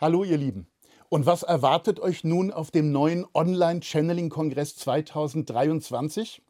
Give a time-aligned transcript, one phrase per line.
[0.00, 0.68] Hallo ihr Lieben.
[1.08, 6.40] Und was erwartet euch nun auf dem neuen Online-Channeling-Kongress 2023?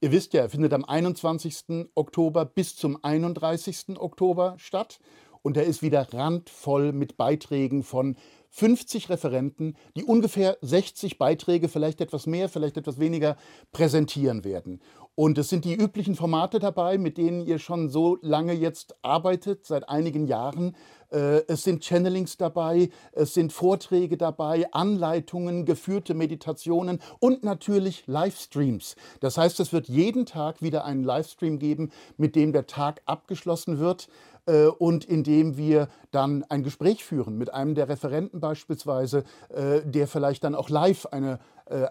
[0.00, 1.86] Ihr wisst ja, er findet am 21.
[1.94, 3.96] Oktober bis zum 31.
[3.96, 4.98] Oktober statt.
[5.42, 8.16] Und er ist wieder randvoll mit Beiträgen von
[8.50, 13.36] 50 Referenten, die ungefähr 60 Beiträge, vielleicht etwas mehr, vielleicht etwas weniger,
[13.70, 14.82] präsentieren werden.
[15.14, 19.64] Und es sind die üblichen Formate dabei, mit denen ihr schon so lange jetzt arbeitet,
[19.64, 20.76] seit einigen Jahren.
[21.10, 28.96] Äh, es sind Channelings dabei, es sind Vorträge dabei, Anleitungen, geführte Meditationen und natürlich Livestreams.
[29.20, 33.78] Das heißt, es wird jeden Tag wieder einen Livestream geben, mit dem der Tag abgeschlossen
[33.78, 34.08] wird
[34.46, 40.06] äh, und indem wir dann ein Gespräch führen mit einem der Referenten beispielsweise, äh, der
[40.06, 41.38] vielleicht dann auch live eine,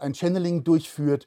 [0.02, 1.26] ein Channeling durchführt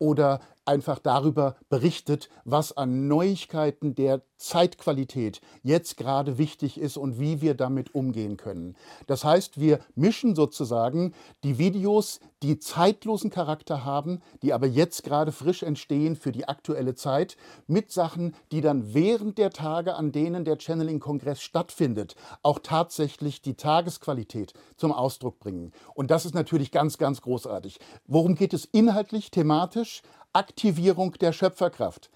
[0.00, 7.40] oder einfach darüber berichtet, was an Neuigkeiten der Zeitqualität jetzt gerade wichtig ist und wie
[7.40, 8.76] wir damit umgehen können.
[9.06, 15.32] Das heißt, wir mischen sozusagen die Videos, die zeitlosen Charakter haben, die aber jetzt gerade
[15.32, 20.44] frisch entstehen für die aktuelle Zeit, mit Sachen, die dann während der Tage, an denen
[20.44, 25.72] der Channeling-Kongress stattfindet, auch tatsächlich die Tagesqualität zum Ausdruck bringen.
[25.94, 27.78] Und das ist natürlich ganz, ganz großartig.
[28.06, 30.02] Worum geht es inhaltlich, thematisch?
[30.34, 32.10] Aktivierung der Schöpferkraft.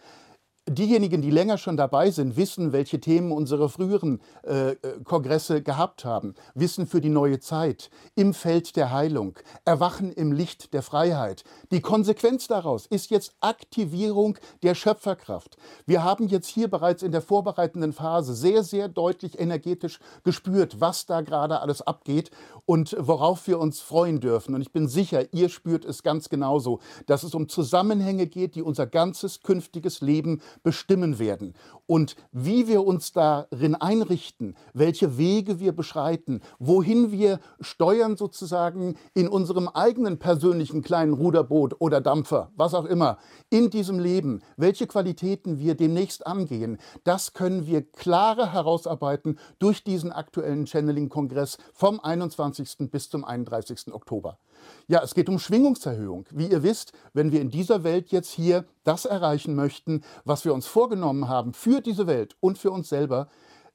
[0.70, 6.04] Diejenigen, die länger schon dabei sind, wissen, welche Themen unsere früheren äh, äh, Kongresse gehabt
[6.04, 11.44] haben, wissen für die neue Zeit, im Feld der Heilung, Erwachen im Licht der Freiheit.
[11.70, 15.56] Die Konsequenz daraus ist jetzt Aktivierung der Schöpferkraft.
[15.86, 21.06] Wir haben jetzt hier bereits in der vorbereitenden Phase sehr, sehr deutlich energetisch gespürt, was
[21.06, 22.30] da gerade alles abgeht
[22.66, 24.54] und worauf wir uns freuen dürfen.
[24.54, 28.62] Und ich bin sicher, ihr spürt es ganz genauso, dass es um Zusammenhänge geht, die
[28.62, 31.54] unser ganzes künftiges Leben bestimmen werden.
[31.86, 39.28] Und wie wir uns darin einrichten, welche Wege wir beschreiten, wohin wir steuern sozusagen in
[39.28, 43.18] unserem eigenen persönlichen kleinen Ruderboot oder Dampfer, was auch immer,
[43.50, 50.12] in diesem Leben, welche Qualitäten wir demnächst angehen, das können wir klarer herausarbeiten durch diesen
[50.12, 52.90] aktuellen Channeling-Kongress vom 21.
[52.90, 53.92] bis zum 31.
[53.92, 54.38] Oktober.
[54.86, 56.26] Ja, es geht um Schwingungserhöhung.
[56.30, 60.47] Wie ihr wisst, wenn wir in dieser Welt jetzt hier das erreichen möchten, was wir
[60.52, 63.28] uns vorgenommen haben für diese Welt und für uns selber,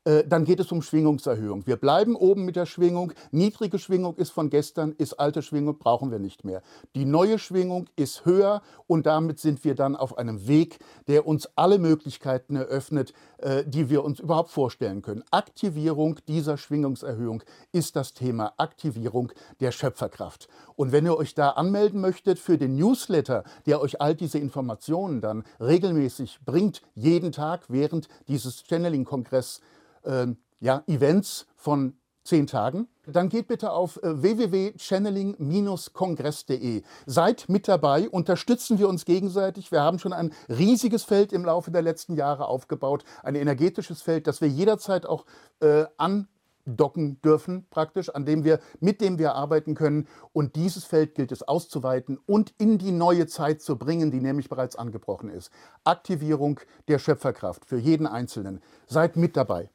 [0.06, 1.66] äh, dann geht es um Schwingungserhöhung.
[1.66, 3.14] Wir bleiben oben mit der Schwingung.
[3.32, 6.62] Niedrige Schwingung ist von gestern, ist alte Schwingung, brauchen wir nicht mehr.
[6.96, 11.50] Die neue Schwingung ist höher und damit sind wir dann auf einem Weg, der uns
[11.56, 15.24] alle Möglichkeiten eröffnet, äh, die wir uns überhaupt vorstellen können.
[15.32, 19.32] Aktivierung dieser Schwingungserhöhung ist das Thema Aktivierung
[19.62, 20.50] der Schöpferkraft.
[20.76, 25.22] Und wenn ihr euch da anmelden möchtet für den Newsletter, der euch all diese Informationen
[25.22, 29.62] dann regelmäßig bringt, jeden Tag während dieses Channeling-Kongress,
[30.04, 30.28] äh,
[30.60, 36.84] ja, Events von zehn Tagen, dann geht bitte auf äh, www.channeling-kongress.de.
[37.06, 39.72] Seid mit dabei, unterstützen wir uns gegenseitig.
[39.72, 44.28] Wir haben schon ein riesiges Feld im Laufe der letzten Jahre aufgebaut, ein energetisches Feld,
[44.28, 45.26] das wir jederzeit auch
[45.60, 46.30] äh, an
[46.66, 50.08] docken dürfen, praktisch, an dem wir, mit dem wir arbeiten können.
[50.32, 54.48] Und dieses Feld gilt es auszuweiten und in die neue Zeit zu bringen, die nämlich
[54.48, 55.52] bereits angebrochen ist.
[55.84, 58.62] Aktivierung der Schöpferkraft für jeden Einzelnen.
[58.88, 59.70] Seid mit dabei.